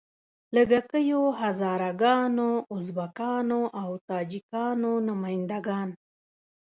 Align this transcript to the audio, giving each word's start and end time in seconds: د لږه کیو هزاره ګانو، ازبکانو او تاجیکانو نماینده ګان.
د 0.03 0.03
لږه 0.55 0.79
کیو 0.91 1.21
هزاره 1.41 1.91
ګانو، 2.01 2.51
ازبکانو 2.75 3.61
او 3.81 3.89
تاجیکانو 4.09 4.91
نماینده 5.07 5.59
ګان. 5.67 5.89